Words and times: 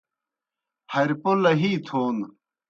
ہریپو 0.93 1.31
لہی 1.43 1.71
تھون 1.85 2.15